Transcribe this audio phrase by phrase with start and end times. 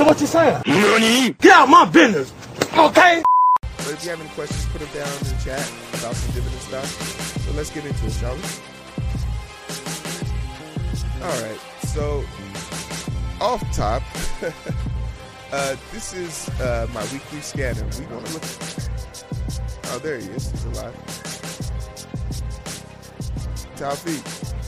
[0.00, 0.62] So what you saying?
[1.42, 2.32] Get out my business,
[2.72, 3.22] okay?
[3.60, 6.62] But if you have any questions, put them down in the chat about some dividend
[6.62, 6.86] stuff.
[7.44, 8.40] So let's get into it, shall we?
[11.22, 11.60] All right.
[11.88, 12.24] So
[13.42, 14.02] off top,
[15.52, 17.84] uh, this is uh, my weekly scanner.
[17.98, 18.44] We want to look.
[19.84, 20.50] Oh, there he is.
[20.50, 20.94] He's alive.
[23.76, 24.59] Taufik.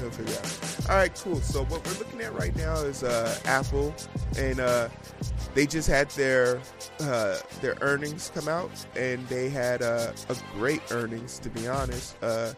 [0.00, 0.90] He'll figure out.
[0.90, 1.40] All right, cool.
[1.40, 3.94] So what we're looking at right now is uh, Apple,
[4.36, 4.88] and uh,
[5.54, 6.60] they just had their
[7.00, 11.38] uh, their earnings come out, and they had uh, a great earnings.
[11.40, 12.54] To be honest, uh,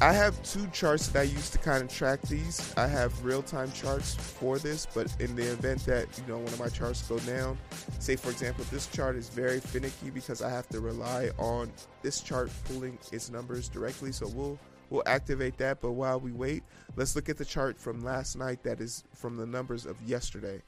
[0.00, 2.72] I have two charts that I use to kind of track these.
[2.76, 6.52] I have real time charts for this, but in the event that you know one
[6.52, 7.58] of my charts go down,
[7.98, 11.72] say for example, this chart is very finicky because I have to rely on
[12.02, 14.12] this chart pulling its numbers directly.
[14.12, 14.58] So we'll
[14.90, 15.80] we'll activate that.
[15.80, 16.62] But while we wait,
[16.96, 18.62] let's look at the chart from last night.
[18.62, 20.62] That is from the numbers of yesterday.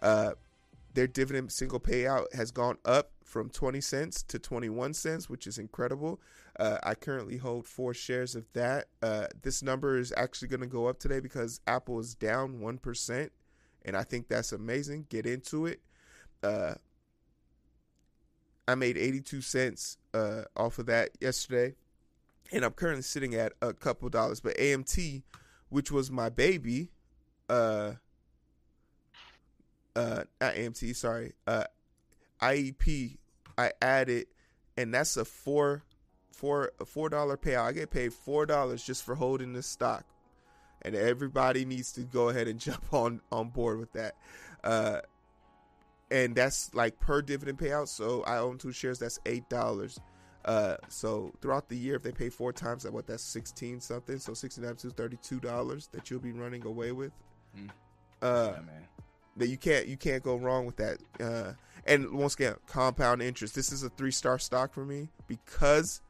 [0.00, 0.32] Uh,
[0.94, 5.56] their dividend single payout has gone up from 20 cents to 21 cents, which is
[5.58, 6.20] incredible.
[6.60, 8.88] Uh, I currently hold four shares of that.
[9.02, 13.30] Uh, this number is actually going to go up today because Apple is down 1%,
[13.86, 15.06] and I think that's amazing.
[15.08, 15.80] Get into it.
[16.42, 16.74] Uh,
[18.68, 21.74] I made 82 cents uh, off of that yesterday,
[22.52, 24.40] and I'm currently sitting at a couple dollars.
[24.40, 25.22] But AMT,
[25.70, 26.90] which was my baby,
[27.48, 27.92] uh,
[29.96, 31.64] uh, not AMT, sorry, uh,
[32.40, 33.16] IEP,
[33.56, 34.26] I added,
[34.76, 35.82] and that's a four,
[36.32, 37.64] four, a four dollar payout.
[37.64, 40.04] I get paid four dollars just for holding this stock,
[40.82, 44.14] and everybody needs to go ahead and jump on on board with that.
[44.62, 45.00] Uh,
[46.10, 47.88] and that's like per dividend payout.
[47.88, 48.98] So I own two shares.
[48.98, 49.98] That's eight dollars.
[50.44, 54.18] Uh, so throughout the year, if they pay four times, that what that's sixteen something.
[54.18, 57.12] So sixteen times two, thirty-two dollars that you'll be running away with.
[57.56, 57.70] Mm.
[58.20, 58.84] Uh, Yeah, man.
[59.36, 60.98] that you can't you can't go wrong with that.
[61.20, 61.52] Uh,
[61.86, 63.54] and once again, compound interest.
[63.54, 66.00] This is a three star stock for me because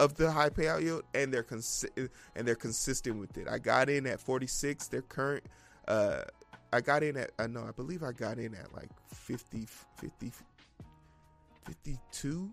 [0.00, 3.48] of the high payout yield, and they're consi- and they're consistent with it.
[3.48, 4.86] I got in at forty six.
[4.88, 5.44] Their current,
[5.88, 6.22] uh,
[6.72, 9.66] I got in at I know I believe I got in at like 50,
[10.00, 10.32] 50
[11.66, 12.50] 52.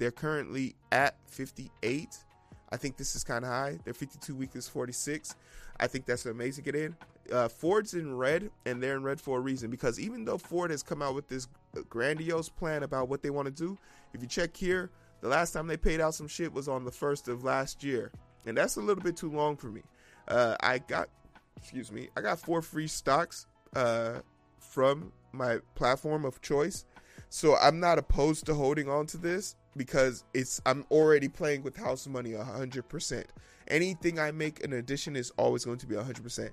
[0.00, 2.24] They're currently at 58.
[2.72, 3.78] I think this is kind of high.
[3.84, 5.36] Their 52 week is 46.
[5.78, 6.96] I think that's an amazing get in.
[7.30, 10.70] Uh, Ford's in red, and they're in red for a reason because even though Ford
[10.70, 11.48] has come out with this
[11.90, 13.76] grandiose plan about what they want to do,
[14.14, 14.88] if you check here,
[15.20, 18.10] the last time they paid out some shit was on the first of last year,
[18.46, 19.82] and that's a little bit too long for me.
[20.28, 21.10] Uh, I got,
[21.58, 23.46] excuse me, I got four free stocks
[23.76, 24.20] uh,
[24.60, 26.86] from my platform of choice,
[27.28, 31.76] so I'm not opposed to holding on to this because it's I'm already playing with
[31.76, 33.24] house money 100%.
[33.68, 36.50] Anything I make in addition is always going to be 100%.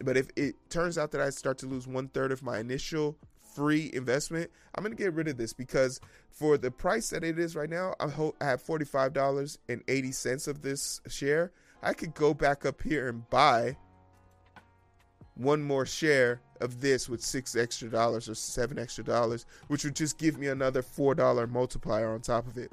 [0.00, 3.16] But if it turns out that I start to lose one third of my initial
[3.54, 7.38] free investment, I'm going to get rid of this because for the price that it
[7.38, 8.06] is right now, I,
[8.44, 11.52] have $45.80 of this share.
[11.82, 13.76] I could go back up here and buy
[15.34, 19.96] one more share of this with six extra dollars or seven extra dollars, which would
[19.96, 22.72] just give me another four dollar multiplier on top of it.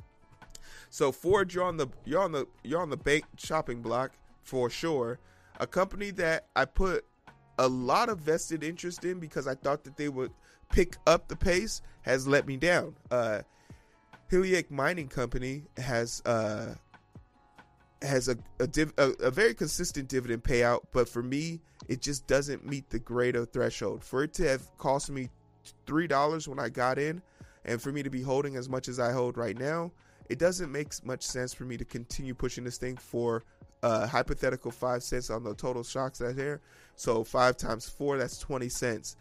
[0.90, 4.12] So Ford, you're on the you're on the you're on the bank shopping block
[4.44, 5.20] for sure.
[5.60, 7.06] A company that I put
[7.58, 10.32] a lot of vested interest in because I thought that they would
[10.70, 12.96] pick up the pace has let me down.
[13.10, 13.42] Uh,
[14.30, 16.76] Hecla Mining Company has uh,
[18.02, 22.28] has a a, div- a a very consistent dividend payout, but for me, it just
[22.28, 24.04] doesn't meet the greater threshold.
[24.04, 25.30] For it to have cost me
[25.86, 27.22] three dollars when I got in,
[27.64, 29.92] and for me to be holding as much as I hold right now,
[30.30, 33.44] it doesn't make much sense for me to continue pushing this thing for
[33.84, 36.60] hypothetical five cents on the total shocks that there.
[36.96, 39.16] So five times four, that's twenty cents.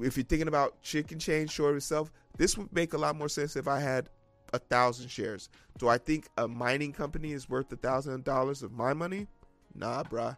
[0.00, 3.28] If you're thinking about chicken change short of itself, this would make a lot more
[3.28, 4.08] sense if I had
[4.52, 5.48] a thousand shares.
[5.78, 9.26] Do I think a mining company is worth a thousand dollars of my money?
[9.74, 10.36] Nah, bruh.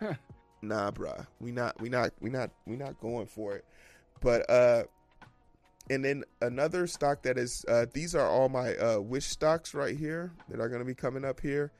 [0.62, 1.26] nah, bruh.
[1.40, 3.64] We not, we not, we not, we not going for it.
[4.20, 4.84] But uh,
[5.88, 9.96] and then another stock that is uh, these are all my uh, wish stocks right
[9.96, 11.72] here that are going to be coming up here.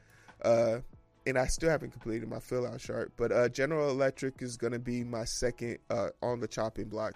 [0.43, 0.79] Uh,
[1.26, 4.73] and I still haven't completed my fill out chart, but uh, General Electric is going
[4.73, 7.14] to be my second uh, on the chopping block.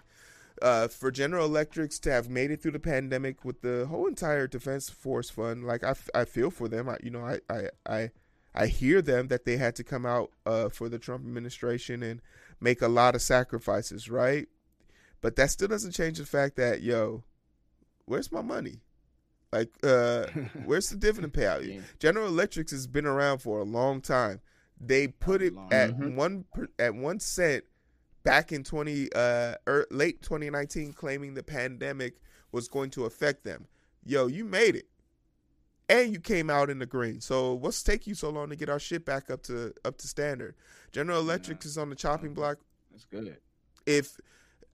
[0.65, 4.47] Uh, for General Electrics to have made it through the pandemic with the whole entire
[4.47, 6.89] Defense Force Fund, like I, f- I feel for them.
[6.89, 8.11] I, you know, I, I, I,
[8.55, 12.23] I hear them that they had to come out uh, for the Trump administration and
[12.61, 14.49] make a lot of sacrifices, right?
[15.21, 17.25] But that still doesn't change the fact that yo,
[18.07, 18.81] where's my money?
[19.53, 20.27] Like, uh,
[20.65, 21.67] where's the dividend payout?
[21.71, 21.81] Yeah.
[21.99, 24.41] General Electrics has been around for a long time.
[24.81, 26.15] They put it at Mhm.
[26.17, 27.65] one per, at one cent
[28.25, 32.15] back in twenty uh er, late 2019, claiming the pandemic
[32.53, 33.67] was going to affect them.
[34.05, 34.87] Yo, you made it,
[35.89, 37.21] and you came out in the green.
[37.21, 40.09] So what's take you so long to get our shit back up to up to
[40.09, 40.55] standard?
[40.93, 41.69] General Electric Yeah.
[41.69, 42.59] is on the chopping block.
[42.91, 43.37] That's good.
[43.87, 44.19] If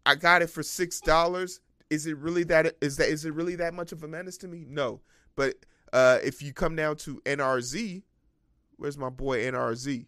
[0.06, 1.60] I got it for six dollars,
[1.90, 4.48] is it really that is that is it really that much of a menace to
[4.48, 4.64] me?
[4.68, 5.00] No,
[5.36, 5.56] but
[5.92, 8.02] uh, if you come down to NRZ,
[8.76, 10.06] where's my boy NRZ?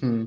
[0.00, 0.24] Hmm.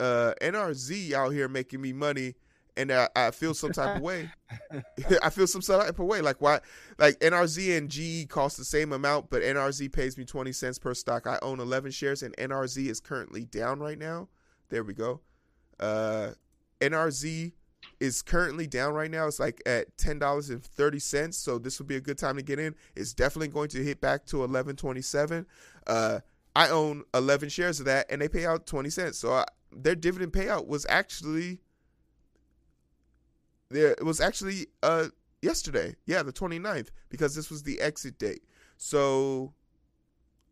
[0.00, 2.34] Uh, NRZ out here making me money,
[2.76, 4.30] and I, I feel some type of way.
[5.22, 6.20] I feel some type of way.
[6.20, 6.60] Like why?
[6.98, 10.94] Like NRZ and GE cost the same amount, but NRZ pays me twenty cents per
[10.94, 11.26] stock.
[11.26, 14.28] I own eleven shares, and NRZ is currently down right now.
[14.68, 15.20] There we go.
[15.80, 16.30] Uh,
[16.80, 17.52] NRZ
[18.00, 19.26] is currently down right now.
[19.26, 21.36] It's like at ten dollars and thirty cents.
[21.36, 22.74] So this would be a good time to get in.
[22.94, 25.46] It's definitely going to hit back to eleven twenty seven.
[25.86, 26.20] Uh,
[26.54, 29.18] I own eleven shares of that, and they pay out twenty cents.
[29.18, 29.44] So I,
[29.74, 31.60] their dividend payout was actually
[33.70, 33.92] there.
[33.92, 35.06] It was actually uh
[35.42, 35.96] yesterday.
[36.06, 38.44] Yeah, the 29th, because this was the exit date.
[38.76, 39.52] So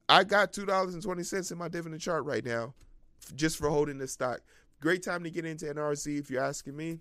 [0.09, 2.75] I got two dollars and twenty cents in my dividend chart right now,
[3.35, 4.41] just for holding this stock.
[4.81, 7.01] Great time to get into NRZ if you're asking me.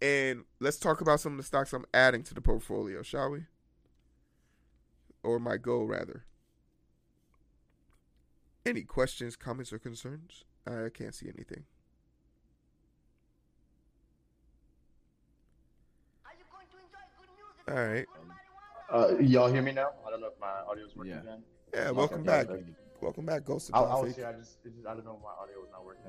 [0.00, 3.44] And let's talk about some of the stocks I'm adding to the portfolio, shall we?
[5.22, 6.24] Or my goal, rather.
[8.66, 10.44] Any questions, comments, or concerns?
[10.66, 11.64] I can't see anything.
[17.68, 18.06] All right.
[18.92, 19.90] Uh, y'all hear me now?
[20.06, 21.20] I don't know if my audio is working Yeah.
[21.20, 21.42] again.
[21.72, 22.50] Yeah, Okay, welcome yeah, back.
[22.50, 22.64] okay.
[23.00, 24.16] Welcome back, Ghost of I, I was Taufik.
[24.16, 24.26] here.
[24.26, 26.02] I just, it just, I don't know if my audio was not working.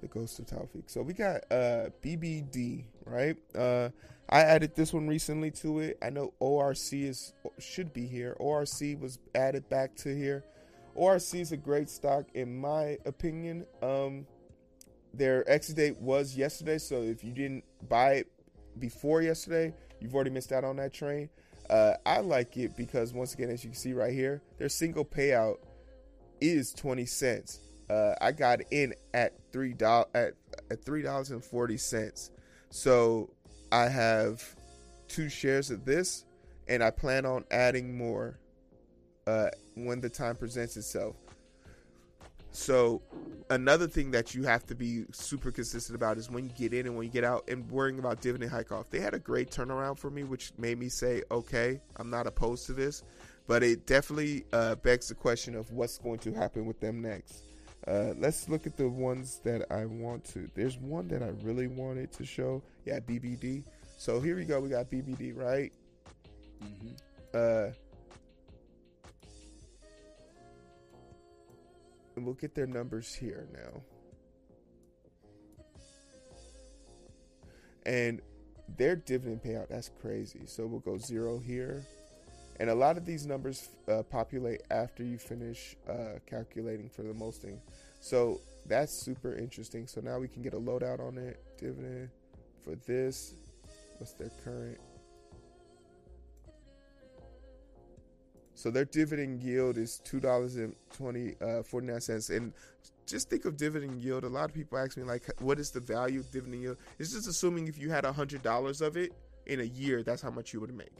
[0.00, 0.84] The Ghost of Taufik.
[0.90, 3.36] So we got uh BBD, right?
[3.54, 3.90] Uh
[4.28, 5.98] I added this one recently to it.
[6.02, 8.36] I know ORC is should be here.
[8.38, 10.44] ORC was added back to here.
[10.98, 13.66] ORC is a great stock in my opinion.
[13.82, 14.26] Um
[15.14, 18.32] their exit date was yesterday, so if you didn't buy it
[18.78, 21.30] before yesterday, you've already missed out on that train.
[21.68, 25.04] Uh, I like it because once again, as you can see right here, their single
[25.04, 25.56] payout
[26.40, 27.60] is twenty cents.
[27.90, 30.34] Uh, I got in at three dollars at
[30.70, 32.30] at three dollars and forty cents.
[32.70, 33.30] So
[33.72, 34.42] I have
[35.08, 36.24] two shares of this,
[36.68, 38.38] and I plan on adding more
[39.28, 41.16] uh, when the time presents itself.
[42.50, 43.02] So
[43.50, 46.86] another thing that you have to be super consistent about is when you get in
[46.86, 48.88] and when you get out and worrying about dividend hike off.
[48.88, 52.64] They had a great turnaround for me, which made me say, okay, I'm not opposed
[52.66, 53.02] to this,
[53.46, 57.42] but it definitely uh, begs the question of what's going to happen with them next.
[57.86, 60.48] Uh, let's look at the ones that I want to.
[60.54, 62.62] There's one that I really wanted to show.
[62.86, 63.62] Yeah, BBD.
[63.98, 64.58] So here we go.
[64.60, 65.72] We got BBD, right?
[66.62, 66.88] Mm-hmm.
[67.34, 67.72] Uh,
[72.18, 73.80] and we'll get their numbers here now.
[77.86, 78.20] And
[78.76, 80.40] their dividend payout, that's crazy.
[80.46, 81.86] So we'll go zero here.
[82.58, 87.14] And a lot of these numbers uh, populate after you finish uh, calculating for the
[87.14, 87.60] mosting.
[88.00, 89.86] So that's super interesting.
[89.86, 91.40] So now we can get a loadout on it.
[91.56, 92.10] Dividend
[92.64, 93.34] for this.
[93.98, 94.78] What's their current?
[98.58, 102.28] So their dividend yield is two dollars and twenty uh, forty nine cents.
[102.28, 102.52] And
[103.06, 104.24] just think of dividend yield.
[104.24, 106.76] A lot of people ask me like, what is the value of dividend yield?
[106.98, 109.12] It's just assuming if you had a hundred dollars of it
[109.46, 110.90] in a year, that's how much you would make.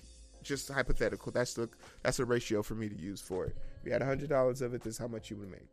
[0.44, 1.32] Just hypothetical.
[1.32, 1.68] That's the
[2.04, 3.56] that's a ratio for me to use for it.
[3.80, 5.66] If you had a hundred dollars of it, that's how much you would make.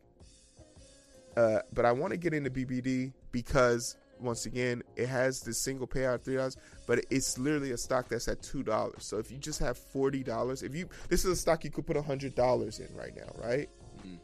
[1.38, 5.88] Uh, but I want to get into BBD because once again, it has this single
[5.88, 6.58] payout three dollars,
[6.88, 9.06] but it's literally a stock that's at two dollars.
[9.06, 11.86] So if you just have forty dollars, if you this is a stock you could
[11.86, 13.70] put a hundred dollars in right now, right?
[14.06, 14.20] Mhm.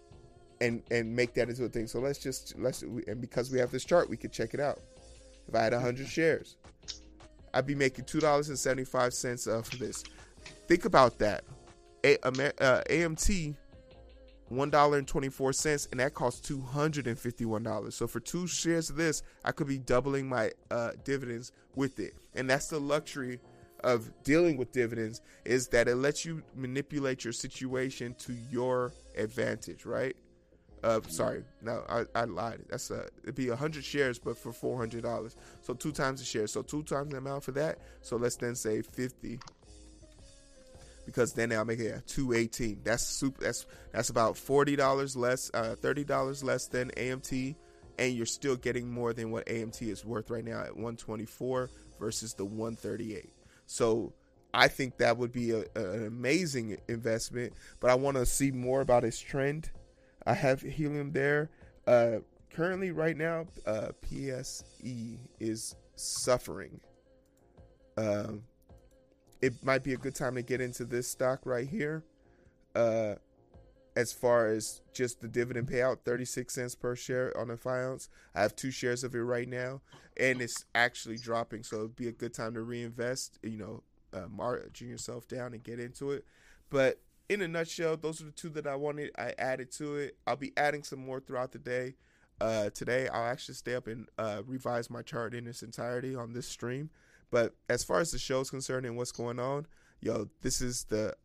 [0.61, 1.87] And and make that into a thing.
[1.87, 4.79] So let's just let's and because we have this chart, we could check it out.
[5.47, 6.57] If I had a hundred shares,
[7.53, 10.03] I'd be making two dollars and seventy five cents of this.
[10.67, 11.43] Think about that.
[12.03, 13.55] A, uh, AMT
[14.51, 17.95] one dollar and that costs two hundred and fifty one dollars.
[17.95, 22.13] So for two shares of this, I could be doubling my uh, dividends with it,
[22.35, 23.39] and that's the luxury
[23.83, 29.85] of dealing with dividends is that it lets you manipulate your situation to your advantage,
[29.85, 30.15] right?
[30.83, 32.61] Uh, sorry, no, I, I lied.
[32.69, 35.35] That's a it'd be hundred shares, but for four hundred dollars.
[35.61, 36.47] So two times the share.
[36.47, 37.79] So two times the amount for that.
[38.01, 39.39] So let's then say fifty
[41.11, 42.79] because then I'll make it at two eighteen.
[42.83, 43.43] That's super.
[43.43, 47.55] That's that's about forty dollars less, uh, thirty dollars less than AMT,
[47.99, 51.25] and you're still getting more than what AMT is worth right now at one twenty
[51.25, 53.33] four versus the one thirty eight.
[53.65, 54.13] So
[54.53, 57.53] I think that would be a- an amazing investment.
[57.79, 59.69] But I want to see more about its trend.
[60.25, 61.49] I have helium there.
[61.87, 62.19] Uh,
[62.53, 66.79] currently, right now, uh, PSE is suffering.
[67.97, 68.43] Um,
[69.41, 72.03] it might be a good time to get into this stock right here.
[72.75, 73.15] Uh,
[73.95, 78.09] as far as just the dividend payout, 36 cents per share on the five ounce.
[78.33, 79.81] I have two shares of it right now,
[80.17, 81.63] and it's actually dropping.
[81.63, 83.83] So it'd be a good time to reinvest, you know,
[84.13, 86.25] uh, margin yourself down and get into it.
[86.69, 89.11] But in a nutshell, those are the two that I wanted.
[89.17, 90.17] I added to it.
[90.25, 91.95] I'll be adding some more throughout the day.
[92.39, 96.33] Uh, today, I'll actually stay up and uh, revise my chart in its entirety on
[96.33, 96.89] this stream.
[97.31, 99.65] But as far as the show is concerned and what's going on,
[100.01, 101.15] yo, this is the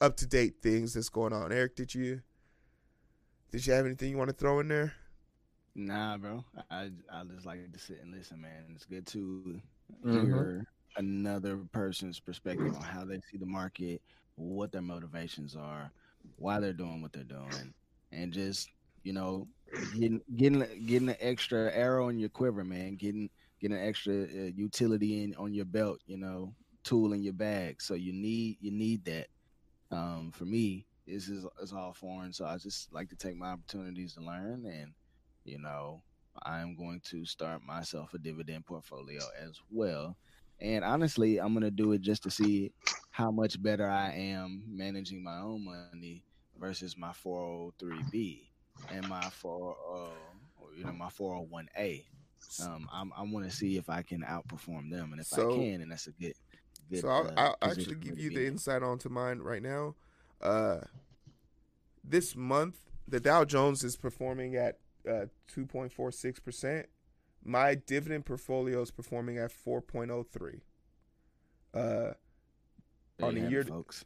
[0.00, 1.52] up to date things that's going on.
[1.52, 2.20] Eric, did you
[3.50, 4.92] did you have anything you want to throw in there?
[5.74, 6.44] Nah, bro.
[6.70, 8.64] I I just like to sit and listen, man.
[8.74, 9.60] It's good to
[10.04, 10.26] mm-hmm.
[10.26, 14.02] hear another person's perspective on how they see the market,
[14.34, 15.90] what their motivations are,
[16.36, 17.72] why they're doing what they're doing,
[18.12, 18.68] and just
[19.02, 19.48] you know
[19.94, 22.96] getting getting getting an extra arrow in your quiver, man.
[22.96, 23.30] Getting
[23.62, 26.54] getting an extra uh, utility in on your belt, you know,
[26.84, 27.80] tool in your bag.
[27.80, 29.28] So you need you need that
[29.92, 33.48] um, for me, this is it's all foreign, so I just like to take my
[33.48, 34.92] opportunities to learn, and
[35.44, 36.02] you know,
[36.44, 40.16] I'm going to start myself a dividend portfolio as well.
[40.60, 42.72] And honestly, I'm gonna do it just to see
[43.10, 46.24] how much better I am managing my own money
[46.58, 48.46] versus my 403b
[48.90, 52.04] and my 4 uh, you know my 401a.
[52.62, 55.56] Um, I'm, I want to see if I can outperform them, and if so, I
[55.56, 56.34] can, and that's a good
[56.92, 57.00] good.
[57.00, 59.94] So I'll, uh, I'll actually give you the insight onto mine right now.
[60.40, 60.80] Uh,
[62.04, 62.76] this month,
[63.08, 66.86] the Dow Jones is performing at uh, 2.46 percent.
[67.44, 70.60] My dividend portfolio is performing at 4.03.
[71.74, 72.12] Uh,
[73.24, 74.04] on a year, folks.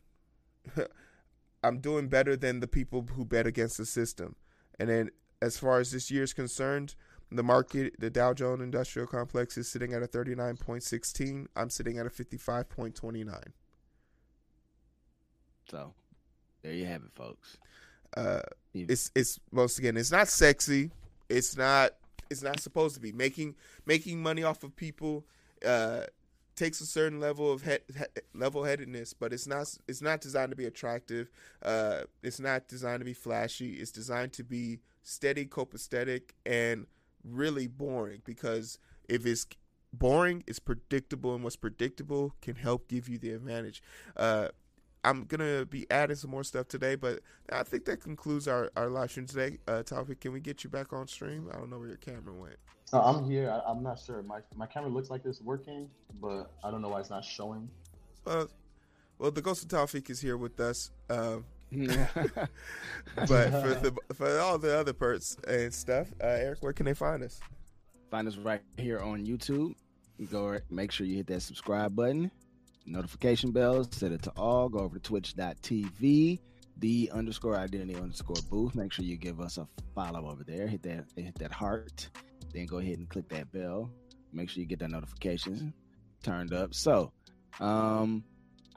[1.63, 4.37] I'm doing better than the people who bet against the system.
[4.79, 5.11] And then,
[5.43, 6.95] as far as this year is concerned,
[7.31, 11.47] the market, the Dow Jones Industrial Complex is sitting at a 39.16.
[11.57, 13.43] I'm sitting at a 55.29.
[15.71, 15.93] So,
[16.63, 17.59] there you have it, folks.
[18.17, 18.41] Uh,
[18.73, 20.91] it's it's once again, it's not sexy.
[21.29, 21.93] It's not
[22.31, 25.25] it's not supposed to be making making money off of people.
[25.67, 26.03] Uh,
[26.55, 28.05] takes a certain level of head, he,
[28.35, 31.31] level headedness, but it's not it's not designed to be attractive.
[31.63, 33.75] Uh, it's not designed to be flashy.
[33.75, 36.87] It's designed to be steady, copacetic, and
[37.29, 38.79] really boring because
[39.09, 39.47] if it's
[39.93, 43.83] boring, it's predictable, and what's predictable can help give you the advantage.
[44.17, 44.49] Uh,
[45.05, 48.89] I'm gonna be adding some more stuff today, but I think that concludes our, our
[48.89, 49.59] live stream today.
[49.69, 51.49] Uh, topic, can we get you back on stream?
[51.53, 52.57] I don't know where your camera went.
[52.93, 53.51] Uh, I'm here.
[53.51, 54.23] I, am not sure.
[54.23, 55.89] My my camera looks like it's working,
[56.21, 57.69] but I don't know why it's not showing.
[58.27, 58.47] Uh,
[59.19, 60.91] well, the ghost of Taufik is here with us.
[61.09, 61.45] Um,
[63.17, 66.95] but for the for all the other parts and stuff, uh, Eric, where can they
[66.95, 67.41] find us?
[68.11, 69.75] Find us right here on YouTube.
[70.31, 72.31] Go make sure you hit that subscribe button,
[72.87, 74.69] notification bell, set it to all.
[74.69, 76.41] Go over to twitch.tv,
[76.79, 78.75] the underscore identity underscore booth.
[78.75, 80.67] Make sure you give us a follow over there.
[80.67, 82.09] Hit that hit that heart.
[82.55, 83.91] Then go ahead and click that bell.
[84.33, 85.75] Make sure you get that notification
[86.23, 86.75] turned up.
[86.75, 87.13] So,
[87.61, 88.25] um,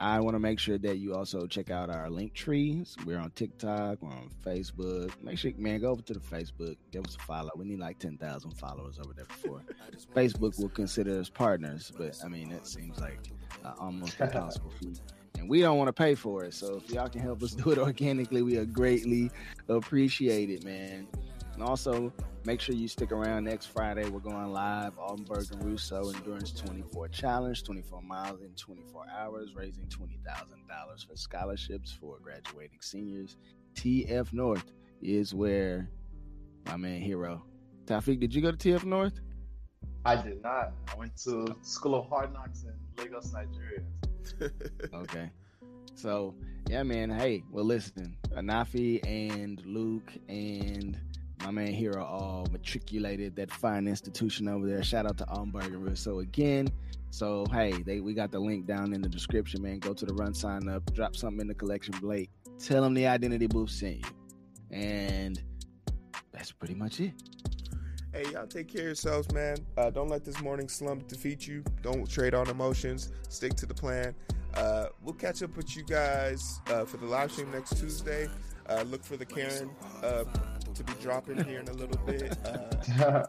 [0.00, 2.96] I want to make sure that you also check out our link trees.
[3.04, 5.12] We're on TikTok, we're on Facebook.
[5.22, 7.50] Make sure, man, go over to the Facebook, give us a follow.
[7.54, 9.60] We need like 10,000 followers over there before
[10.16, 11.92] Facebook will consider us partners.
[11.94, 13.30] But I mean, it seems like
[13.62, 15.00] uh, almost impossible feat.
[15.38, 16.52] And we don't want to pay for it.
[16.52, 19.30] So if y'all can help us do it organically, we are greatly
[19.68, 21.06] appreciate it, man.
[21.60, 22.10] And also,
[22.46, 24.08] make sure you stick around next Friday.
[24.08, 29.84] We're going live Altenberg and Russo Endurance 24 Challenge, 24 miles in 24 hours, raising
[29.84, 33.36] $20,000 for scholarships for graduating seniors.
[33.74, 35.90] TF North is where
[36.64, 37.42] my man Heero.
[37.84, 39.20] Taufik, did you go to TF North?
[40.06, 40.72] I did not.
[40.90, 43.82] I went to School of Hard Knocks in Lagos, Nigeria.
[44.94, 45.28] okay.
[45.94, 46.34] So,
[46.70, 47.10] yeah, man.
[47.10, 50.98] Hey, well, listen, Anafi and Luke and
[51.44, 54.82] my man Heero all matriculated that fine institution over there.
[54.82, 56.68] Shout out to Altenberg So again.
[57.10, 59.78] So hey, they we got the link down in the description, man.
[59.78, 62.30] Go to the run, sign up, drop something in the collection Blake.
[62.58, 64.04] Tell them the identity booth sent you.
[64.70, 65.42] And
[66.32, 67.12] that's pretty much it.
[68.12, 69.56] Hey, y'all take care of yourselves, man.
[69.76, 71.62] Uh, don't let this morning slump defeat you.
[71.82, 73.12] Don't trade on emotions.
[73.28, 74.14] Stick to the plan.
[74.54, 78.28] Uh, we'll catch up with you guys uh, for the live stream next Tuesday.
[78.68, 79.70] Uh, look for the Karen
[80.02, 80.24] uh,
[80.74, 82.36] to be dropping here in a little bit.
[83.00, 83.26] Uh,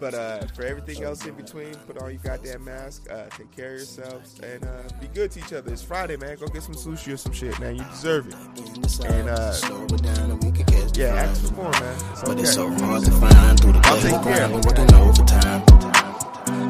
[0.00, 3.08] but uh, for everything else in between, put on your goddamn mask.
[3.08, 5.72] Uh, take care of yourselves and uh, be good to each other.
[5.72, 6.36] It's Friday, man.
[6.38, 7.76] Go get some sushi or some shit, man.
[7.76, 8.34] You deserve it.
[9.04, 9.52] And uh.
[10.96, 11.96] Yeah, ask for more, man.
[12.10, 12.84] It's But it's so okay.
[12.84, 14.52] hard to find through the I'll take care grind.
[14.54, 15.62] We're working overtime.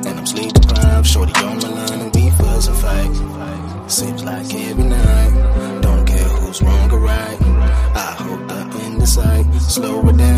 [0.07, 1.07] And I'm sleep deprived.
[1.07, 3.91] Shorty on my line and we fuss and fight.
[3.91, 4.47] Seems like
[9.73, 10.32] Slow it down